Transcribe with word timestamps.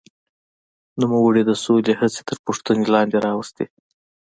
نوموړي 1.01 1.41
د 1.45 1.51
سولې 1.63 1.93
هڅې 1.99 2.21
تر 2.29 2.37
پوښتنې 2.45 2.85
لاندې 2.93 3.17
راوستې. 3.27 3.65